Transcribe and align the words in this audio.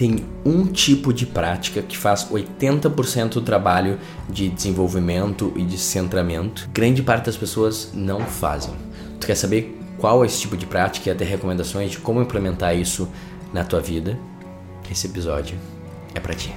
tem 0.00 0.24
um 0.46 0.64
tipo 0.64 1.12
de 1.12 1.26
prática 1.26 1.82
que 1.82 1.94
faz 1.94 2.26
80% 2.30 3.34
do 3.34 3.42
trabalho 3.42 3.98
de 4.30 4.48
desenvolvimento 4.48 5.52
e 5.54 5.62
de 5.62 5.76
centramento. 5.76 6.70
Grande 6.72 7.02
parte 7.02 7.26
das 7.26 7.36
pessoas 7.36 7.90
não 7.92 8.20
fazem. 8.22 8.72
Tu 9.20 9.26
quer 9.26 9.34
saber 9.34 9.78
qual 9.98 10.24
é 10.24 10.26
esse 10.26 10.40
tipo 10.40 10.56
de 10.56 10.64
prática 10.64 11.10
e 11.10 11.12
até 11.12 11.22
recomendações 11.26 11.90
de 11.90 11.98
como 11.98 12.22
implementar 12.22 12.74
isso 12.74 13.10
na 13.52 13.62
tua 13.62 13.78
vida? 13.82 14.18
Esse 14.90 15.06
episódio 15.06 15.58
é 16.14 16.18
para 16.18 16.32
ti. 16.32 16.54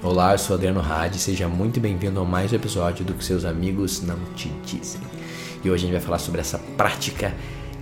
Olá, 0.00 0.30
eu 0.30 0.38
sou 0.38 0.54
Adriano 0.54 0.80
Hadi, 0.80 1.18
seja 1.18 1.48
muito 1.48 1.80
bem-vindo 1.80 2.20
a 2.20 2.24
mais 2.24 2.52
um 2.52 2.54
episódio 2.54 3.04
do 3.04 3.14
que 3.14 3.24
seus 3.24 3.44
amigos 3.44 4.00
não 4.00 4.18
te 4.36 4.48
dizem. 4.64 5.00
E 5.64 5.68
hoje 5.68 5.82
a 5.82 5.86
gente 5.88 5.96
vai 5.96 6.00
falar 6.00 6.18
sobre 6.20 6.40
essa 6.40 6.58
prática 6.76 7.34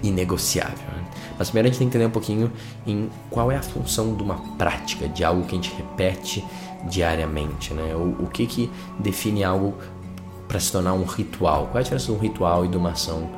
inegociável. 0.02 0.86
Né? 0.96 1.04
Mas 1.38 1.48
primeiro 1.48 1.68
a 1.68 1.70
gente 1.70 1.78
tem 1.78 1.88
que 1.88 1.96
entender 1.96 2.06
um 2.06 2.12
pouquinho 2.12 2.52
em 2.86 3.08
qual 3.30 3.50
é 3.50 3.56
a 3.56 3.62
função 3.62 4.14
de 4.14 4.22
uma 4.22 4.36
prática, 4.56 5.08
de 5.08 5.24
algo 5.24 5.42
que 5.42 5.52
a 5.52 5.54
gente 5.54 5.74
repete 5.74 6.44
diariamente, 6.84 7.72
né? 7.72 7.94
O, 7.94 8.24
o 8.24 8.26
que 8.26 8.46
que 8.46 8.70
define 8.98 9.44
algo 9.44 9.74
para 10.48 10.58
se 10.58 10.72
tornar 10.72 10.92
um 10.94 11.04
ritual? 11.04 11.66
Qual 11.66 11.76
é 11.76 11.80
a 11.80 11.82
diferença 11.82 12.06
de 12.06 12.12
um 12.12 12.18
ritual 12.18 12.64
e 12.64 12.68
de 12.68 12.76
uma 12.76 12.90
ação 12.90 13.30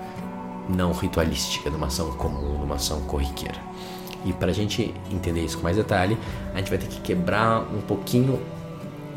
não 0.68 0.92
ritualística, 0.92 1.70
de 1.70 1.76
uma 1.76 1.86
ação 1.86 2.10
comum, 2.12 2.58
de 2.58 2.64
uma 2.64 2.76
ação 2.76 3.00
corriqueira? 3.02 3.58
E 4.24 4.32
para 4.32 4.50
a 4.50 4.54
gente 4.54 4.94
entender 5.10 5.44
isso 5.44 5.58
com 5.58 5.64
mais 5.64 5.76
detalhe, 5.76 6.16
a 6.54 6.58
gente 6.58 6.70
vai 6.70 6.78
ter 6.78 6.86
que 6.86 7.00
quebrar 7.00 7.60
um 7.60 7.82
pouquinho 7.82 8.40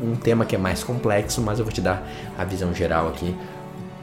um 0.00 0.14
tema 0.14 0.44
que 0.44 0.54
é 0.54 0.58
mais 0.58 0.84
complexo, 0.84 1.40
mas 1.40 1.58
eu 1.58 1.64
vou 1.64 1.72
te 1.72 1.80
dar 1.80 2.06
a 2.36 2.44
visão 2.44 2.72
geral 2.72 3.08
aqui 3.08 3.34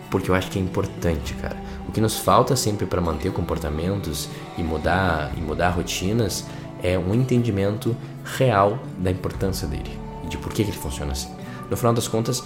porque 0.10 0.30
eu 0.30 0.36
acho 0.36 0.50
que 0.50 0.60
é 0.60 0.62
importante, 0.62 1.34
cara. 1.36 1.58
Que 1.96 2.02
nos 2.02 2.18
falta 2.18 2.58
sempre 2.58 2.86
para 2.86 3.00
manter 3.00 3.32
comportamentos 3.32 4.28
e 4.58 4.62
mudar 4.62 5.32
e 5.38 5.40
mudar 5.40 5.70
rotinas 5.70 6.44
é 6.84 7.00
um 7.00 7.14
entendimento 7.14 7.96
real 8.38 8.78
da 8.98 9.10
importância 9.10 9.66
dele 9.66 9.98
e 10.22 10.28
de 10.28 10.38
por 10.38 10.52
que, 10.52 10.66
que 10.66 10.72
ele 10.72 10.78
funciona 10.78 11.14
assim. 11.14 11.30
No 11.72 11.78
final 11.78 11.94
das 11.94 12.06
contas, 12.06 12.44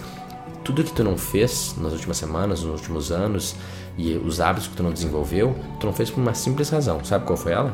tudo 0.63 0.83
que 0.83 0.93
tu 0.93 1.03
não 1.03 1.17
fez 1.17 1.73
nas 1.79 1.93
últimas 1.93 2.17
semanas, 2.17 2.61
nos 2.61 2.79
últimos 2.79 3.11
anos 3.11 3.55
e 3.97 4.13
os 4.17 4.39
hábitos 4.39 4.67
que 4.67 4.75
tu 4.75 4.83
não 4.83 4.91
desenvolveu, 4.91 5.55
tu 5.79 5.87
não 5.87 5.93
fez 5.93 6.11
por 6.11 6.21
uma 6.21 6.35
simples 6.35 6.69
razão. 6.69 7.03
Sabe 7.03 7.25
qual 7.25 7.35
foi 7.35 7.53
ela? 7.53 7.73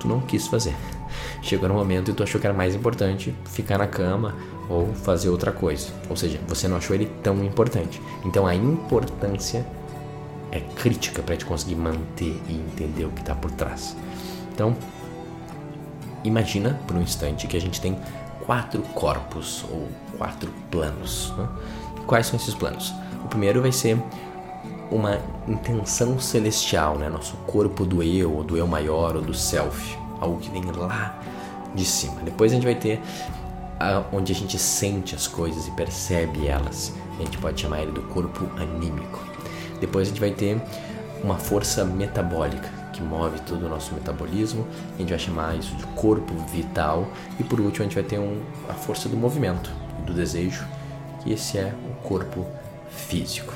Tu 0.00 0.08
não 0.08 0.18
quis 0.18 0.46
fazer. 0.46 0.74
Chegou 1.42 1.68
no 1.68 1.74
momento 1.74 2.10
e 2.10 2.14
tu 2.14 2.22
achou 2.22 2.40
que 2.40 2.46
era 2.46 2.56
mais 2.56 2.74
importante 2.74 3.34
ficar 3.44 3.76
na 3.76 3.86
cama 3.86 4.34
ou 4.66 4.94
fazer 4.94 5.28
outra 5.28 5.52
coisa. 5.52 5.88
Ou 6.08 6.16
seja, 6.16 6.40
você 6.48 6.66
não 6.66 6.78
achou 6.78 6.96
ele 6.96 7.12
tão 7.22 7.44
importante. 7.44 8.00
Então 8.24 8.46
a 8.46 8.54
importância 8.54 9.62
é 10.52 10.60
crítica 10.60 11.22
para 11.22 11.36
te 11.36 11.44
conseguir 11.44 11.74
manter 11.74 12.40
e 12.48 12.52
entender 12.52 13.04
o 13.04 13.10
que 13.10 13.20
está 13.20 13.34
por 13.34 13.50
trás. 13.50 13.96
Então, 14.54 14.76
imagina 16.22 16.78
por 16.86 16.96
um 16.96 17.00
instante 17.00 17.46
que 17.46 17.56
a 17.56 17.60
gente 17.60 17.80
tem 17.80 17.98
quatro 18.44 18.82
corpos 18.94 19.64
ou 19.70 19.88
quatro 20.18 20.52
planos. 20.70 21.32
Né? 21.36 21.48
Quais 22.06 22.26
são 22.26 22.36
esses 22.36 22.54
planos? 22.54 22.92
O 23.24 23.28
primeiro 23.28 23.62
vai 23.62 23.72
ser 23.72 23.98
uma 24.90 25.18
intenção 25.48 26.18
celestial, 26.20 26.98
né? 26.98 27.08
nosso 27.08 27.34
corpo 27.46 27.86
do 27.86 28.02
eu, 28.02 28.32
ou 28.32 28.44
do 28.44 28.56
eu 28.56 28.66
maior, 28.66 29.16
ou 29.16 29.22
do 29.22 29.32
self, 29.32 29.96
algo 30.20 30.38
que 30.38 30.50
vem 30.50 30.64
lá 30.64 31.18
de 31.74 31.84
cima. 31.84 32.20
Depois 32.22 32.52
a 32.52 32.54
gente 32.54 32.64
vai 32.64 32.74
ter 32.74 33.00
onde 34.12 34.32
a 34.32 34.34
gente 34.34 34.58
sente 34.58 35.14
as 35.14 35.26
coisas 35.26 35.66
e 35.66 35.70
percebe 35.72 36.46
elas. 36.46 36.92
A 37.18 37.24
gente 37.24 37.38
pode 37.38 37.60
chamar 37.60 37.80
ele 37.82 37.92
do 37.92 38.02
corpo 38.02 38.46
anímico. 38.60 39.31
Depois 39.82 40.06
a 40.06 40.10
gente 40.10 40.20
vai 40.20 40.30
ter 40.30 40.62
uma 41.24 41.36
força 41.36 41.84
metabólica 41.84 42.70
que 42.92 43.02
move 43.02 43.40
todo 43.40 43.66
o 43.66 43.68
nosso 43.68 43.92
metabolismo. 43.92 44.64
A 44.94 44.98
gente 44.98 45.10
vai 45.10 45.18
chamar 45.18 45.56
isso 45.56 45.74
de 45.74 45.84
corpo 45.88 46.32
vital. 46.52 47.08
E 47.40 47.42
por 47.42 47.60
último 47.60 47.84
a 47.84 47.88
gente 47.88 47.96
vai 47.96 48.04
ter 48.04 48.20
um, 48.20 48.40
a 48.68 48.74
força 48.74 49.08
do 49.08 49.16
movimento 49.16 49.70
do 50.06 50.14
desejo, 50.14 50.64
que 51.20 51.32
esse 51.32 51.58
é 51.58 51.74
o 51.90 52.06
corpo 52.06 52.46
físico. 52.90 53.52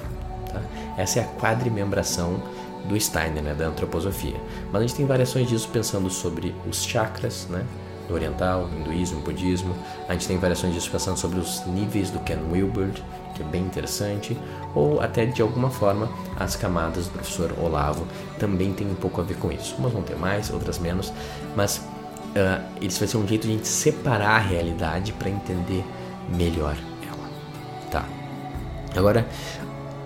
Tá? 0.52 0.60
Essa 0.98 1.20
é 1.20 1.22
a 1.22 1.26
quadrimembração 1.40 2.42
do 2.88 3.00
Steiner, 3.00 3.42
né, 3.42 3.54
da 3.54 3.66
antroposofia. 3.66 4.36
Mas 4.72 4.82
a 4.82 4.86
gente 4.86 4.96
tem 4.96 5.06
variações 5.06 5.48
disso 5.48 5.68
pensando 5.72 6.10
sobre 6.10 6.52
os 6.68 6.84
chakras, 6.84 7.46
né, 7.48 7.64
do 8.08 8.14
oriental, 8.14 8.68
hinduísmo, 8.76 9.20
budismo. 9.20 9.76
A 10.08 10.12
gente 10.12 10.26
tem 10.26 10.38
variações 10.38 10.74
disso 10.74 10.90
pensando 10.90 11.16
sobre 11.16 11.38
os 11.38 11.64
níveis 11.66 12.10
do 12.10 12.18
Ken 12.20 12.38
Wilber, 12.50 12.90
que 13.36 13.42
é 13.42 13.46
bem 13.46 13.62
interessante, 13.62 14.36
ou 14.74 15.00
até 15.00 15.26
de 15.26 15.42
alguma 15.42 15.70
forma 15.70 16.08
as 16.38 16.56
camadas 16.56 17.06
do 17.06 17.12
professor 17.12 17.54
Olavo 17.60 18.06
também 18.38 18.72
tem 18.72 18.90
um 18.90 18.94
pouco 18.94 19.20
a 19.20 19.24
ver 19.24 19.36
com 19.36 19.52
isso. 19.52 19.76
Umas 19.78 19.92
vão 19.92 20.02
ter 20.02 20.16
mais, 20.16 20.50
outras 20.50 20.78
menos, 20.78 21.12
mas 21.54 21.76
uh, 21.76 22.64
isso 22.80 22.98
vai 22.98 23.08
ser 23.08 23.16
um 23.18 23.26
jeito 23.26 23.46
de 23.46 23.52
a 23.52 23.56
gente 23.56 23.68
separar 23.68 24.36
a 24.36 24.38
realidade 24.38 25.12
para 25.12 25.28
entender 25.28 25.84
melhor 26.34 26.76
ela. 27.06 27.28
Tá. 27.90 28.04
Agora, 28.96 29.28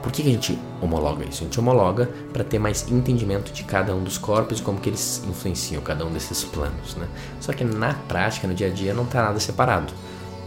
por 0.03 0.11
que, 0.11 0.23
a 0.23 0.25
gente 0.25 0.59
homologa 0.81 1.25
isso? 1.25 1.43
A 1.43 1.45
gente 1.45 1.61
homologa 1.61 2.11
para 2.33 2.43
ter 2.43 2.59
mais 2.59 2.91
entendimento 2.91 3.53
de 3.53 3.63
cada 3.65 3.95
um 3.95 4.03
dos 4.03 4.17
corpos 4.17 4.59
e 4.59 4.63
como 4.63 4.81
que 4.81 4.89
eles 4.89 5.23
influenciam 5.29 5.83
cada 5.83 6.07
um 6.07 6.13
desses 6.13 6.43
planos, 6.43 6.97
né? 6.97 7.07
Só 7.39 7.53
que 7.53 7.65
na 7.65 7.93
prática, 7.93 8.49
no 8.49 8.55
dia 8.55 8.69
a 8.69 8.71
dia, 8.71 8.95
não 8.95 9.05
está 9.05 9.23
nada 9.23 9.39
separado. 9.39 9.93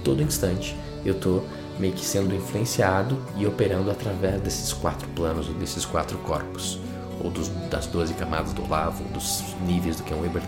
Todo 0.03 0.21
instante 0.23 0.75
eu 1.05 1.13
estou 1.13 1.45
meio 1.79 1.93
que 1.93 2.05
sendo 2.05 2.35
influenciado 2.35 3.17
e 3.35 3.45
operando 3.45 3.89
através 3.89 4.41
desses 4.41 4.73
quatro 4.73 5.07
planos, 5.09 5.47
ou 5.47 5.53
desses 5.55 5.85
quatro 5.85 6.17
corpos, 6.19 6.79
ou 7.23 7.29
dos, 7.29 7.47
das 7.69 7.87
12 7.87 8.13
camadas 8.13 8.53
do 8.53 8.67
lavo, 8.67 9.03
dos 9.05 9.43
níveis 9.65 9.97
do 9.97 10.03
Ken 10.03 10.15
Wilber, 10.15 10.43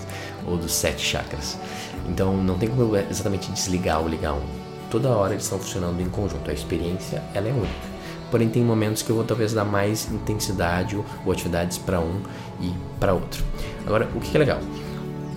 ou 0.45 0.57
dos 0.57 0.73
sete 0.73 1.03
chakras. 1.03 1.57
Então 2.07 2.35
não 2.35 2.57
tem 2.57 2.69
como 2.69 2.95
exatamente 2.95 3.51
desligar 3.51 4.01
ou 4.01 4.07
ligar 4.07 4.33
um. 4.33 4.45
Toda 4.89 5.09
hora 5.09 5.33
eles 5.33 5.43
estão 5.43 5.59
funcionando 5.59 5.99
em 6.01 6.09
conjunto. 6.09 6.49
A 6.49 6.53
experiência 6.53 7.23
ela 7.33 7.47
é 7.49 7.51
única 7.51 7.95
porém 8.35 8.49
tem 8.49 8.63
momentos 8.63 9.01
que 9.01 9.09
eu 9.09 9.15
vou 9.15 9.23
talvez 9.23 9.53
dar 9.53 9.63
mais 9.63 10.11
intensidade 10.11 10.95
ou 11.25 11.31
atividades 11.31 11.77
para 11.77 11.99
um 11.99 12.21
e 12.59 12.73
para 12.99 13.13
outro. 13.13 13.43
Agora, 13.85 14.09
o 14.15 14.19
que 14.19 14.35
é 14.35 14.39
legal? 14.39 14.59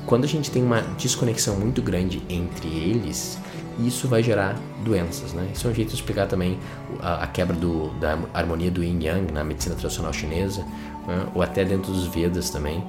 Quando 0.07 0.25
a 0.25 0.27
gente 0.27 0.51
tem 0.51 0.63
uma 0.63 0.81
desconexão 0.81 1.57
muito 1.57 1.83
grande 1.83 2.23
entre 2.29 2.67
eles, 2.67 3.39
isso 3.79 4.09
vai 4.09 4.23
gerar 4.23 4.57
doenças, 4.85 5.33
né? 5.33 5.51
Isso 5.53 5.67
é 5.67 5.71
um 5.71 5.75
jeito 5.75 5.89
de 5.89 5.95
explicar 5.95 6.27
também 6.27 6.59
a, 7.01 7.25
a 7.25 7.27
quebra 7.27 7.55
do, 7.55 7.91
da 8.01 8.19
harmonia 8.35 8.71
do 8.71 8.83
Yin 8.83 9.05
Yang 9.05 9.33
na 9.33 9.45
medicina 9.45 9.75
tradicional 9.75 10.13
chinesa, 10.13 10.65
né? 11.07 11.27
ou 11.35 11.43
até 11.43 11.65
dentro 11.65 11.93
dos 11.93 12.07
Vedas 12.07 12.51
também, 12.51 12.85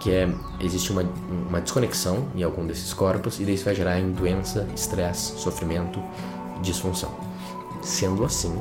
que 0.00 0.10
é 0.10 0.28
existe 0.60 0.90
uma, 0.90 1.04
uma 1.48 1.60
desconexão 1.60 2.28
em 2.34 2.42
algum 2.42 2.66
desses 2.66 2.92
corpos 2.92 3.38
e 3.38 3.50
isso 3.52 3.64
vai 3.64 3.74
gerar 3.74 3.98
em 4.00 4.10
doença, 4.12 4.66
estresse, 4.74 5.38
sofrimento, 5.38 6.02
disfunção. 6.62 7.10
Sendo 7.82 8.24
assim, 8.24 8.60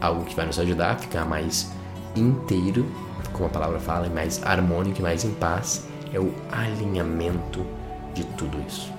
algo 0.00 0.24
que 0.24 0.34
vai 0.34 0.46
nos 0.46 0.58
ajudar 0.58 0.92
a 0.92 0.96
ficar 0.96 1.24
mais 1.24 1.70
inteiro, 2.14 2.86
como 3.32 3.46
a 3.46 3.50
palavra 3.50 3.78
fala, 3.78 4.06
e 4.06 4.10
mais 4.10 4.42
harmônico 4.42 5.00
e 5.00 5.02
mais 5.02 5.24
em 5.24 5.32
paz, 5.32 5.86
é 6.12 6.18
o 6.18 6.32
alinhamento 6.50 7.64
de 8.14 8.24
tudo 8.24 8.58
isso. 8.66 8.97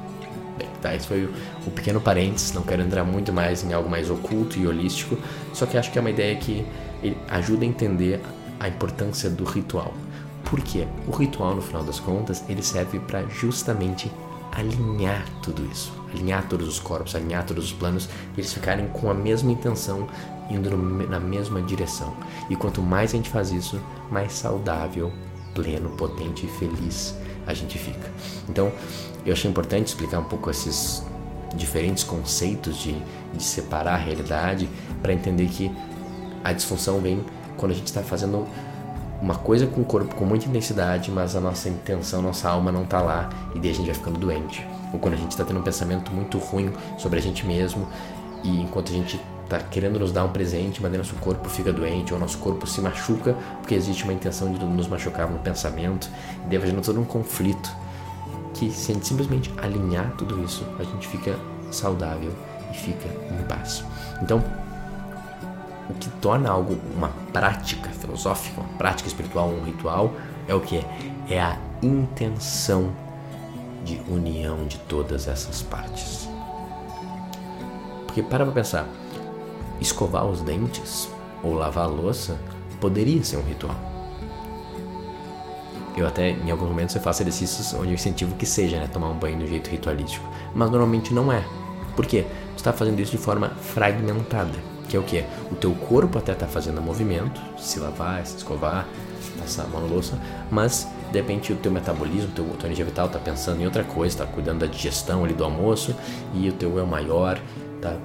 Tá, 0.82 0.96
esse 0.96 1.08
foi 1.08 1.26
o, 1.66 1.72
pequeno 1.72 2.00
parênteses, 2.00 2.54
não 2.54 2.64
quero 2.64 2.82
entrar 2.82 3.04
muito 3.04 3.32
mais 3.32 3.64
em 3.64 3.74
algo 3.74 3.90
mais 3.90 4.10
oculto 4.10 4.58
e 4.60 4.68
holístico, 4.68 5.18
só 5.54 5.66
que 5.66 5.78
acho 5.78 5.92
que 5.92 5.98
é 5.98 6.02
uma 6.02 6.10
ideia 6.10 6.36
que 6.36 6.66
ajuda 7.30 7.64
a 7.64 7.68
entender 7.68 8.20
a 8.60 8.68
importância 8.68 9.30
do 9.30 9.44
ritual. 9.44 9.94
Porque 10.46 10.88
o 11.08 11.12
ritual, 11.12 11.56
no 11.56 11.62
final 11.62 11.84
das 11.84 12.00
contas, 12.00 12.44
ele 12.50 12.64
serve 12.64 13.00
para 13.00 13.24
justamente 13.28 14.12
alinhar 14.52 15.26
tudo 15.44 15.64
isso, 15.72 15.94
alinhar 16.14 16.48
todos 16.48 16.68
os 16.68 16.80
corpos, 16.80 17.16
alinhar 17.16 17.46
todos 17.46 17.66
os 17.66 17.74
planos, 17.74 18.10
eles 18.36 18.52
ficarem 18.52 18.88
com 18.88 19.12
a 19.12 19.14
mesma 19.14 19.52
intenção, 19.52 20.08
indo 20.50 20.72
no, 20.72 21.08
na 21.08 21.20
mesma 21.20 21.62
direção. 21.62 22.16
E 22.50 22.56
quanto 22.56 22.82
mais 22.82 23.14
a 23.14 23.18
gente 23.18 23.30
faz 23.30 23.52
isso, 23.52 23.80
mais 24.10 24.34
saudável, 24.34 25.12
pleno, 25.54 25.90
potente 25.92 26.46
e 26.46 26.50
feliz 26.50 27.16
a 27.50 27.54
gente 27.54 27.78
fica. 27.78 28.12
Então, 28.48 28.72
eu 29.26 29.34
achei 29.34 29.50
importante 29.50 29.88
explicar 29.88 30.20
um 30.20 30.24
pouco 30.24 30.50
esses 30.50 31.04
diferentes 31.56 32.04
conceitos 32.04 32.78
de, 32.78 32.96
de 33.34 33.44
separar 33.44 33.96
a 33.96 33.98
realidade 33.98 34.70
para 35.02 35.12
entender 35.12 35.48
que 35.48 35.72
a 36.44 36.54
disfunção 36.54 37.00
vem 37.00 37.24
quando 37.58 37.72
a 37.72 37.76
gente 37.76 37.88
está 37.88 38.02
fazendo 38.02 38.48
uma 39.22 39.36
coisa 39.36 39.68
com 39.68 39.82
o 39.82 39.86
corpo 39.86 40.16
com 40.16 40.26
muita 40.26 40.48
intensidade, 40.48 41.12
mas 41.12 41.36
a 41.36 41.42
nossa 41.42 41.68
intenção, 41.68 42.22
nossa 42.22 42.48
alma 42.50 42.72
não 42.72 42.84
está 42.84 43.02
lá 43.02 43.30
e 43.54 43.60
daí 43.60 43.72
a 43.72 43.74
gente 43.74 43.88
vai 43.88 43.96
ficando 43.96 44.18
doente. 44.18 44.66
Ou 44.94 45.00
quando 45.00 45.16
a 45.16 45.18
gente 45.18 45.32
está 45.32 45.44
tendo 45.44 45.60
um 45.60 45.64
pensamento 45.64 46.12
muito 46.12 46.38
ruim 46.38 46.72
sobre 46.98 47.20
a 47.20 47.22
gente 47.22 47.46
mesmo 47.46 47.88
e 48.44 48.62
enquanto 48.62 48.90
a 48.90 48.96
gente 48.96 49.20
está 49.50 49.60
querendo 49.60 50.00
nos 50.00 50.12
dar 50.12 50.24
um 50.24 50.30
presente, 50.30 50.80
mas 50.82 50.96
nosso 50.96 51.16
corpo 51.16 51.50
fica 51.50 51.74
doente 51.74 52.14
ou 52.14 52.20
nosso 52.20 52.38
corpo 52.38 52.68
se 52.68 52.80
machuca 52.80 53.36
porque 53.60 53.74
existe 53.74 54.04
uma 54.04 54.14
intenção 54.14 54.54
de 54.54 54.64
nos 54.64 54.88
machucar 54.88 55.28
no 55.28 55.40
pensamento 55.40 56.08
e 56.46 56.50
daí 56.50 56.60
vai 56.60 56.82
todo 56.82 57.00
um 57.00 57.06
conflito 57.06 57.70
que 58.54 58.70
se 58.70 58.92
a 58.92 58.94
gente 58.94 59.08
simplesmente 59.08 59.52
alinhar 59.58 60.12
tudo 60.18 60.44
isso, 60.44 60.66
a 60.78 60.84
gente 60.84 61.08
fica 61.08 61.36
saudável 61.72 62.32
e 62.72 62.78
fica 62.78 63.08
em 63.08 63.44
paz. 63.48 63.84
Então, 64.22 64.44
o 65.90 65.94
que 65.96 66.10
torna 66.22 66.52
algo 66.52 66.78
uma 66.96 67.10
prática 67.34 67.90
filosófica, 67.90 68.62
uma 68.62 68.70
prática 68.78 69.08
espiritual, 69.08 69.50
um 69.50 69.64
ritual, 69.64 70.14
é 70.48 70.54
o 70.54 70.60
que? 70.60 70.86
É 71.28 71.42
a 71.42 71.58
intenção 71.82 72.92
de 73.84 74.00
união 74.08 74.68
de 74.68 74.78
todas 74.80 75.28
essas 75.28 75.64
partes. 75.64 76.30
Porque 78.06 78.22
para 78.22 78.44
pra 78.44 78.54
pensar, 78.54 78.88
escovar 79.80 80.26
os 80.26 80.42
dentes 80.42 81.10
ou 81.44 81.54
lavar 81.54 81.86
a 81.86 81.88
louça 81.88 82.40
poderia 82.80 83.24
ser 83.24 83.38
um 83.38 83.44
ritual. 83.44 83.76
Eu 85.96 86.08
até, 86.08 86.30
em 86.30 86.50
alguns 86.50 86.70
momentos, 86.70 86.96
eu 86.96 87.02
faço 87.02 87.24
exercícios 87.24 87.74
onde 87.74 87.90
eu 87.90 87.94
incentivo 87.96 88.36
que 88.36 88.46
seja, 88.46 88.80
né? 88.80 88.88
Tomar 88.88 89.10
um 89.10 89.18
banho 89.18 89.38
do 89.38 89.48
jeito 89.48 89.70
ritualístico. 89.70 90.26
Mas 90.54 90.70
normalmente 90.70 91.14
não 91.14 91.32
é. 91.32 91.44
Por 91.96 92.06
quê? 92.06 92.26
Você 92.52 92.58
está 92.58 92.72
fazendo 92.72 93.00
isso 93.00 93.12
de 93.12 93.18
forma 93.18 93.50
fragmentada. 93.50 94.58
Que 94.88 94.96
é 94.96 95.00
o 95.00 95.04
quê? 95.04 95.26
O 95.52 95.56
teu 95.56 95.72
corpo 95.74 96.18
até 96.18 96.32
está 96.32 96.48
fazendo 96.48 96.82
movimento, 96.82 97.40
se 97.58 97.80
lavar, 97.80 98.26
se 98.26 98.38
escovar, 98.38 98.88
passar 99.38 99.64
a 99.64 99.68
mão 99.68 99.82
na 99.82 99.88
louça, 99.88 100.18
mas 100.50 100.88
de 101.12 101.20
repente 101.20 101.54
o 101.54 101.56
teu 101.56 101.72
metabolismo, 101.72 102.32
teu, 102.32 102.46
tua 102.58 102.68
energia 102.68 102.86
vital 102.86 103.08
está 103.08 103.20
pensando 103.20 103.62
em 103.62 103.66
outra 103.66 103.84
coisa, 103.84 104.16
está 104.16 104.26
cuidando 104.26 104.60
da 104.60 104.66
digestão 104.66 105.24
ali 105.24 105.34
do 105.34 105.44
almoço 105.44 105.96
e 106.34 106.50
o 106.50 106.54
teu 106.54 106.78
eu 106.78 106.86
maior 106.86 107.40
está 107.76 107.98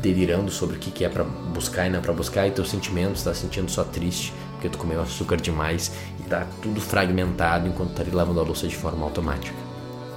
delirando 0.00 0.50
sobre 0.50 0.76
o 0.76 0.78
que, 0.78 0.90
que 0.90 1.04
é 1.04 1.08
para 1.08 1.24
buscar 1.24 1.86
e 1.86 1.90
não 1.90 1.98
é 1.98 2.02
para 2.02 2.12
buscar 2.12 2.46
e 2.46 2.50
teus 2.50 2.70
sentimentos 2.70 3.18
está 3.18 3.34
sentindo 3.34 3.70
só 3.70 3.84
triste 3.84 4.32
porque 4.58 4.68
tu 4.68 4.78
comeu 4.78 5.00
açúcar 5.00 5.36
demais 5.36 5.92
e 6.18 6.22
tá 6.24 6.46
tudo 6.60 6.80
fragmentado 6.80 7.68
enquanto 7.68 7.92
tá 7.92 8.02
ali 8.02 8.10
lavando 8.10 8.40
a 8.40 8.42
louça 8.42 8.66
de 8.66 8.74
forma 8.74 9.04
automática. 9.04 9.56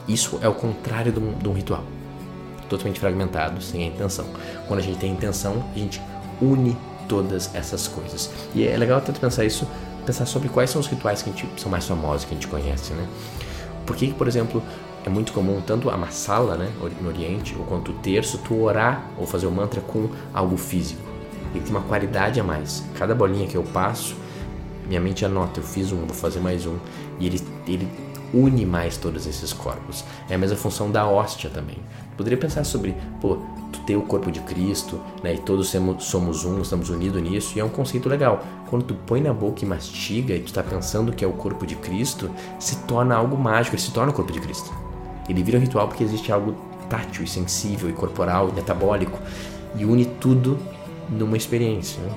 Isso 0.07 0.39
é 0.41 0.47
o 0.47 0.53
contrário 0.53 1.11
de 1.11 1.19
um, 1.19 1.37
de 1.37 1.47
um 1.47 1.53
ritual. 1.53 1.83
Totalmente 2.67 2.99
fragmentado, 2.99 3.61
sem 3.61 3.83
a 3.83 3.87
intenção. 3.87 4.25
Quando 4.67 4.79
a 4.79 4.83
gente 4.83 4.97
tem 4.97 5.11
a 5.11 5.13
intenção, 5.13 5.63
a 5.75 5.77
gente 5.77 6.01
une 6.41 6.75
todas 7.07 7.53
essas 7.53 7.87
coisas. 7.87 8.31
E 8.55 8.65
é 8.67 8.75
legal 8.75 8.97
até 8.97 9.11
pensar 9.11 9.45
isso, 9.45 9.67
pensar 10.05 10.25
sobre 10.25 10.49
quais 10.49 10.71
são 10.71 10.81
os 10.81 10.87
rituais 10.87 11.21
que 11.21 11.29
a 11.29 11.33
gente, 11.33 11.47
são 11.61 11.69
mais 11.69 11.85
famosos, 11.85 12.25
que 12.25 12.31
a 12.31 12.33
gente 12.33 12.47
conhece, 12.47 12.93
né? 12.93 13.07
Por 13.85 13.95
que, 13.95 14.11
por 14.13 14.27
exemplo, 14.27 14.63
é 15.05 15.09
muito 15.09 15.33
comum 15.33 15.61
tanto 15.65 15.89
a 15.89 15.97
masala, 15.97 16.55
né, 16.55 16.71
no 17.01 17.07
Oriente, 17.07 17.55
ou 17.57 17.65
quanto 17.65 17.91
o 17.91 17.95
terço, 17.95 18.37
tu 18.39 18.61
orar 18.61 19.03
ou 19.17 19.25
fazer 19.25 19.47
o 19.47 19.51
mantra 19.51 19.81
com 19.81 20.09
algo 20.33 20.57
físico. 20.57 21.01
Ele 21.53 21.63
tem 21.63 21.71
uma 21.71 21.81
qualidade 21.81 22.39
a 22.39 22.43
mais. 22.43 22.83
Cada 22.97 23.13
bolinha 23.15 23.47
que 23.47 23.57
eu 23.57 23.63
passo, 23.63 24.15
minha 24.87 25.01
mente 25.01 25.25
anota, 25.25 25.59
eu 25.59 25.63
fiz 25.63 25.91
um, 25.91 25.97
vou 25.97 26.15
fazer 26.15 26.39
mais 26.39 26.65
um. 26.65 26.77
E 27.19 27.25
ele, 27.25 27.41
ele 27.67 27.89
une 28.33 28.65
mais 28.65 28.95
todos 28.95 29.27
esses 29.27 29.51
corpos. 29.51 30.03
É 30.29 30.35
a 30.35 30.37
mesma 30.37 30.55
função 30.55 30.89
da 30.89 31.05
hóstia 31.05 31.49
também. 31.49 31.77
Poderia 32.15 32.37
pensar 32.37 32.63
sobre, 32.63 32.95
pô, 33.19 33.37
tu 33.71 33.79
ter 33.81 33.95
o 33.95 34.01
corpo 34.01 34.31
de 34.31 34.39
Cristo, 34.41 34.99
né? 35.23 35.33
E 35.33 35.37
todos 35.39 35.73
somos 35.99 36.45
um, 36.45 36.61
estamos 36.61 36.89
unidos 36.89 37.21
nisso, 37.21 37.57
e 37.57 37.59
é 37.59 37.65
um 37.65 37.69
conceito 37.69 38.07
legal. 38.07 38.43
Quando 38.69 38.83
tu 38.83 38.93
põe 38.93 39.21
na 39.21 39.33
boca 39.33 39.65
e 39.65 39.67
mastiga 39.67 40.35
e 40.35 40.39
tu 40.39 40.47
está 40.47 40.63
pensando 40.63 41.11
que 41.11 41.25
é 41.25 41.27
o 41.27 41.33
corpo 41.33 41.65
de 41.65 41.75
Cristo, 41.75 42.29
se 42.59 42.75
torna 42.83 43.15
algo 43.15 43.37
mágico, 43.37 43.75
ele 43.75 43.81
se 43.81 43.91
torna 43.91 44.11
o 44.11 44.15
corpo 44.15 44.31
de 44.31 44.39
Cristo. 44.39 44.71
Ele 45.31 45.43
vira 45.43 45.57
um 45.57 45.61
ritual 45.61 45.87
porque 45.87 46.03
existe 46.03 46.29
algo 46.29 46.53
tátil 46.89 47.23
e 47.23 47.27
sensível 47.27 47.89
e 47.89 47.93
corporal 47.93 48.49
e 48.49 48.51
metabólico 48.51 49.17
e 49.75 49.85
une 49.85 50.03
tudo 50.03 50.59
numa 51.09 51.37
experiência. 51.37 52.01
Né? 52.01 52.11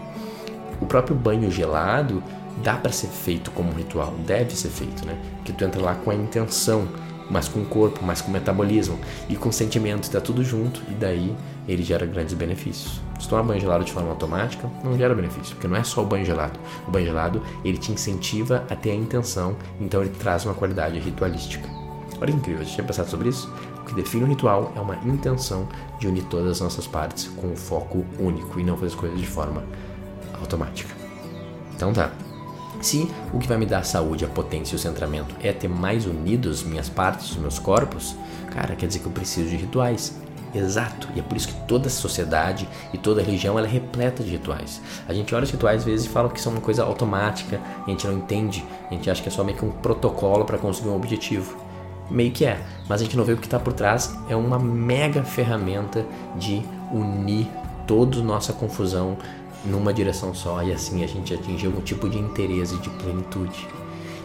O 0.80 0.86
próprio 0.86 1.14
banho 1.14 1.48
gelado 1.48 2.20
dá 2.62 2.74
para 2.74 2.90
ser 2.90 3.06
feito 3.06 3.52
como 3.52 3.70
um 3.70 3.74
ritual, 3.74 4.12
deve 4.26 4.56
ser 4.56 4.68
feito, 4.68 5.06
né? 5.06 5.16
Que 5.44 5.52
tu 5.52 5.64
entra 5.64 5.80
lá 5.80 5.94
com 5.94 6.10
a 6.10 6.14
intenção, 6.14 6.88
mas 7.30 7.48
com 7.48 7.60
o 7.60 7.64
corpo, 7.64 8.00
mas 8.04 8.20
com 8.20 8.30
o 8.30 8.32
metabolismo 8.32 8.98
e 9.28 9.36
com 9.36 9.48
o 9.48 9.52
sentimento, 9.52 10.04
está 10.04 10.20
tudo 10.20 10.42
junto 10.44 10.82
e 10.88 10.94
daí 10.94 11.34
ele 11.68 11.82
gera 11.82 12.06
grandes 12.06 12.34
benefícios. 12.34 13.00
Se 13.20 13.28
tomar 13.28 13.44
banho 13.44 13.60
gelado 13.60 13.84
de 13.84 13.92
forma 13.92 14.10
automática, 14.10 14.68
não 14.82 14.98
gera 14.98 15.14
benefício, 15.14 15.54
porque 15.54 15.68
não 15.68 15.76
é 15.76 15.84
só 15.84 16.02
o 16.02 16.06
banho 16.06 16.24
gelado. 16.24 16.58
O 16.86 16.90
banho 16.90 17.06
gelado, 17.06 17.42
ele 17.64 17.78
te 17.78 17.92
incentiva 17.92 18.64
a 18.68 18.74
ter 18.76 18.90
a 18.90 18.94
intenção, 18.94 19.56
então 19.80 20.00
ele 20.00 20.10
traz 20.10 20.44
uma 20.44 20.54
qualidade 20.54 20.98
ritualística. 20.98 21.83
Olha 22.24 22.32
que 22.32 22.38
incrível, 22.38 22.64
gente 22.64 22.74
tinha 22.74 22.86
pensado 22.86 23.10
sobre 23.10 23.28
isso? 23.28 23.52
O 23.80 23.84
que 23.84 23.94
define 23.94 24.24
um 24.24 24.28
ritual 24.28 24.72
é 24.74 24.80
uma 24.80 24.96
intenção 25.04 25.68
de 25.98 26.08
unir 26.08 26.24
todas 26.24 26.52
as 26.52 26.60
nossas 26.60 26.86
partes 26.86 27.26
com 27.36 27.48
um 27.48 27.56
foco 27.56 28.02
único 28.18 28.58
e 28.58 28.64
não 28.64 28.76
fazer 28.76 28.86
as 28.86 28.94
coisas 28.94 29.20
de 29.20 29.26
forma 29.26 29.62
automática. 30.40 30.94
Então 31.76 31.92
tá, 31.92 32.10
se 32.80 33.10
o 33.30 33.38
que 33.38 33.46
vai 33.46 33.58
me 33.58 33.66
dar 33.66 33.84
saúde, 33.84 34.24
a 34.24 34.28
potência 34.28 34.74
e 34.74 34.76
o 34.76 34.78
centramento 34.78 35.34
é 35.42 35.52
ter 35.52 35.68
mais 35.68 36.06
unidos 36.06 36.62
minhas 36.62 36.88
partes, 36.88 37.32
os 37.32 37.36
meus 37.36 37.58
corpos, 37.58 38.16
cara, 38.50 38.74
quer 38.74 38.86
dizer 38.86 39.00
que 39.00 39.06
eu 39.06 39.12
preciso 39.12 39.50
de 39.50 39.56
rituais. 39.56 40.16
Exato, 40.54 41.08
e 41.14 41.20
é 41.20 41.22
por 41.22 41.36
isso 41.36 41.48
que 41.48 41.66
toda 41.66 41.90
sociedade 41.90 42.66
e 42.94 42.96
toda 42.96 43.20
religião 43.20 43.58
ela 43.58 43.68
é 43.68 43.70
repleta 43.70 44.24
de 44.24 44.30
rituais. 44.30 44.80
A 45.06 45.12
gente 45.12 45.34
olha 45.34 45.44
os 45.44 45.50
rituais 45.50 45.80
às 45.80 45.84
vezes 45.84 46.06
e 46.06 46.08
fala 46.08 46.30
que 46.30 46.40
são 46.40 46.52
uma 46.52 46.62
coisa 46.62 46.84
automática, 46.84 47.60
a 47.86 47.90
gente 47.90 48.06
não 48.06 48.14
entende, 48.14 48.64
a 48.90 48.94
gente 48.94 49.10
acha 49.10 49.22
que 49.22 49.28
é 49.28 49.32
só 49.32 49.44
meio 49.44 49.58
que 49.58 49.64
um 49.66 49.70
protocolo 49.70 50.46
para 50.46 50.56
conseguir 50.56 50.88
um 50.88 50.96
objetivo. 50.96 51.73
Meio 52.10 52.30
que 52.32 52.44
é, 52.44 52.60
mas 52.88 53.00
a 53.00 53.04
gente 53.04 53.16
não 53.16 53.24
vê 53.24 53.32
o 53.32 53.36
que 53.36 53.46
está 53.46 53.58
por 53.58 53.72
trás, 53.72 54.14
é 54.28 54.36
uma 54.36 54.58
mega 54.58 55.22
ferramenta 55.22 56.04
de 56.36 56.62
unir 56.92 57.48
toda 57.86 58.22
nossa 58.22 58.52
confusão 58.52 59.16
numa 59.64 59.92
direção 59.92 60.34
só 60.34 60.62
e 60.62 60.72
assim 60.72 61.02
a 61.02 61.06
gente 61.06 61.32
atingir 61.32 61.66
algum 61.66 61.80
tipo 61.80 62.08
de 62.08 62.18
interesse 62.18 62.76
de 62.78 62.90
plenitude. 62.90 63.66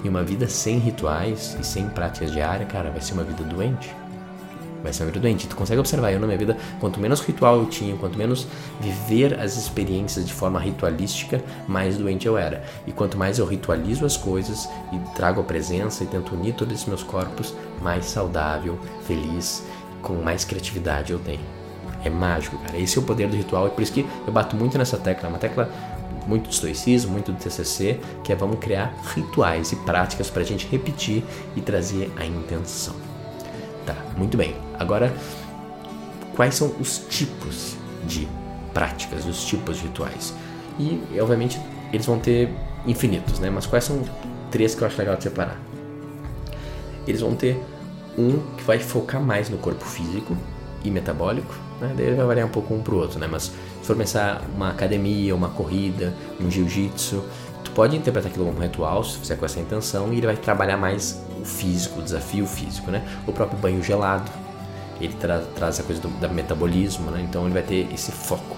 E 0.03 0.09
uma 0.09 0.23
vida 0.23 0.47
sem 0.47 0.77
rituais 0.77 1.57
e 1.59 1.65
sem 1.65 1.89
práticas 1.89 2.31
diárias, 2.31 2.69
cara, 2.69 2.89
vai 2.89 3.01
ser 3.01 3.13
uma 3.13 3.23
vida 3.23 3.43
doente. 3.43 3.93
Vai 4.83 4.93
ser 4.93 5.05
vida 5.05 5.19
doente. 5.19 5.47
Tu 5.47 5.55
consegue 5.55 5.79
observar, 5.79 6.11
eu 6.11 6.19
na 6.19 6.27
minha 6.27 6.37
vida, 6.37 6.57
quanto 6.79 6.99
menos 6.99 7.21
ritual 7.21 7.57
eu 7.57 7.65
tinha, 7.65 7.95
quanto 7.97 8.17
menos 8.17 8.47
viver 8.79 9.39
as 9.39 9.57
experiências 9.57 10.25
de 10.25 10.33
forma 10.33 10.59
ritualística, 10.59 11.43
mais 11.67 11.97
doente 11.97 12.27
eu 12.27 12.37
era. 12.37 12.63
E 12.87 12.91
quanto 12.91 13.17
mais 13.17 13.39
eu 13.39 13.45
ritualizo 13.45 14.05
as 14.05 14.15
coisas 14.15 14.69
e 14.93 14.99
trago 15.15 15.41
a 15.41 15.43
presença 15.43 16.03
e 16.03 16.07
tento 16.07 16.33
unir 16.35 16.53
todos 16.53 16.73
esses 16.73 16.87
meus 16.87 17.03
corpos, 17.03 17.53
mais 17.81 18.05
saudável, 18.05 18.79
feliz, 19.05 19.63
com 20.01 20.13
mais 20.15 20.45
criatividade 20.45 21.11
eu 21.11 21.19
tenho. 21.19 21.59
É 22.03 22.09
mágico, 22.09 22.57
cara. 22.59 22.77
Esse 22.77 22.97
é 22.97 23.01
o 23.01 23.03
poder 23.03 23.27
do 23.27 23.35
ritual. 23.35 23.67
É 23.67 23.69
por 23.69 23.81
isso 23.81 23.91
que 23.91 24.05
eu 24.25 24.31
bato 24.31 24.55
muito 24.55 24.77
nessa 24.77 24.97
tecla. 24.97 25.27
É 25.27 25.29
uma 25.29 25.39
tecla 25.39 25.69
muito 26.25 26.47
do 26.47 26.51
estoicismo, 26.51 27.11
muito 27.11 27.31
do 27.31 27.37
TCC, 27.37 27.99
que 28.23 28.31
é 28.31 28.35
vamos 28.35 28.59
criar 28.59 28.93
rituais 29.15 29.71
e 29.71 29.75
práticas 29.77 30.29
para 30.29 30.41
a 30.41 30.45
gente 30.45 30.67
repetir 30.67 31.23
e 31.55 31.61
trazer 31.61 32.11
a 32.17 32.25
intenção. 32.25 33.08
Tá, 33.89 33.95
muito 34.15 34.38
bem. 34.38 34.56
Agora, 34.77 35.12
quais 36.36 36.53
são 36.53 36.75
os 36.80 37.00
tipos 37.09 37.75
de 38.06 38.27
práticas, 38.71 39.25
os 39.25 39.44
tipos 39.44 39.77
de 39.77 39.88
rituais? 39.88 40.31
E, 40.77 41.01
obviamente, 41.19 41.59
eles 41.91 42.06
vão 42.06 42.19
ter 42.19 42.53
infinitos, 42.86 43.39
né? 43.39 43.50
Mas 43.50 43.65
quais 43.65 43.86
são 43.86 44.03
três 44.51 44.75
que 44.75 44.83
eu 44.83 44.88
acho 44.88 44.95
legal 45.00 45.15
de 45.15 45.24
separar? 45.24 45.59
Eles 47.07 47.21
vão 47.21 47.33
ter 47.33 47.59
um 48.15 48.38
que 48.58 48.63
vai 48.63 48.77
focar 48.77 49.19
mais 49.19 49.50
no 49.50 49.58
corpo 49.58 49.84
físico 49.84 50.38
e 50.84 50.91
metabólico, 50.91 51.55
né? 51.81 51.91
Daí 51.98 52.13
vai 52.13 52.27
variar 52.27 52.46
um 52.46 52.51
pouco 52.51 52.72
um 52.72 52.84
pro 52.84 52.98
outro, 52.98 53.17
né? 53.17 53.25
Mas 53.25 53.46
se 53.46 53.88
for 53.88 53.96
pensar 53.96 54.43
uma 54.55 54.69
academia, 54.69 55.36
uma 55.36 55.50
corrida, 55.50 56.13
um 56.39 56.51
jiu-jitsu, 56.51 57.24
pode 57.79 57.95
interpretar 57.95 58.29
aquilo 58.29 58.45
como 58.48 58.57
um 58.57 58.62
ritual, 58.62 59.01
se 59.05 59.17
fizer 59.19 59.38
com 59.38 59.45
essa 59.45 59.57
intenção, 59.57 60.12
e 60.12 60.17
ele 60.17 60.25
vai 60.25 60.36
trabalhar 60.36 60.75
mais 60.75 61.24
o 61.39 61.45
físico, 61.45 62.01
o 62.01 62.03
desafio 62.03 62.45
físico, 62.45 62.91
né? 62.91 63.01
O 63.25 63.31
próprio 63.31 63.57
banho 63.57 63.81
gelado, 63.81 64.29
ele 65.00 65.13
tra 65.13 65.39
traz 65.55 65.79
a 65.79 65.83
coisa 65.83 66.01
do, 66.01 66.09
do 66.09 66.29
metabolismo, 66.29 67.09
né? 67.09 67.21
Então 67.21 67.45
ele 67.45 67.53
vai 67.53 67.63
ter 67.63 67.88
esse 67.93 68.12
foco. 68.12 68.57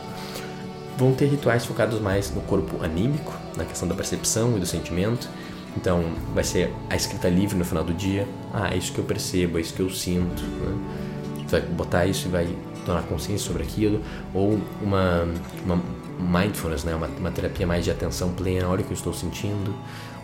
Vão 0.97 1.13
ter 1.13 1.27
rituais 1.27 1.63
focados 1.63 2.01
mais 2.01 2.33
no 2.33 2.41
corpo 2.41 2.83
anímico, 2.83 3.31
na 3.55 3.63
questão 3.63 3.87
da 3.87 3.93
percepção 3.93 4.57
e 4.57 4.59
do 4.59 4.65
sentimento. 4.65 5.29
Então 5.77 6.03
vai 6.33 6.43
ser 6.43 6.73
a 6.89 6.95
escrita 6.95 7.29
livre 7.29 7.55
no 7.55 7.63
final 7.63 7.83
do 7.83 7.93
dia. 7.93 8.27
Ah, 8.51 8.73
é 8.73 8.77
isso 8.77 8.91
que 8.91 8.97
eu 8.97 9.05
percebo, 9.05 9.59
é 9.59 9.61
isso 9.61 9.75
que 9.75 9.83
eu 9.83 9.89
sinto. 9.91 10.41
Né? 10.41 11.43
Tu 11.47 11.51
vai 11.51 11.61
botar 11.61 12.07
isso 12.07 12.27
e 12.27 12.31
vai 12.31 12.47
tomar 12.87 13.03
consciência 13.03 13.45
sobre 13.45 13.61
aquilo, 13.61 14.01
ou 14.33 14.59
uma, 14.81 15.27
uma 15.63 15.79
mindfulness, 16.21 16.83
né? 16.83 16.95
uma, 16.95 17.07
uma 17.07 17.31
terapia 17.31 17.65
mais 17.65 17.83
de 17.83 17.91
atenção 17.91 18.31
plena, 18.31 18.67
olha 18.67 18.81
o 18.81 18.83
que 18.83 18.91
eu 18.91 18.95
estou 18.95 19.13
sentindo, 19.13 19.73